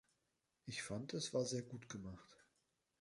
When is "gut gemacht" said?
1.61-2.43